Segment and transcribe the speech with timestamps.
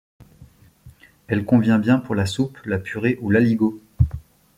[1.27, 3.79] Elle convient bien pour la soupe, la purée ou l'aligot.